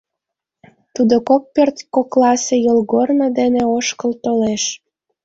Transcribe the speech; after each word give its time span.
Тудо 0.95 1.15
кок 1.29 1.43
пӧрт 1.53 1.77
кокласе 1.93 2.55
йолгорно 2.65 3.27
дене 3.39 3.63
ошкыл 3.77 4.11
толеш. 4.23 4.63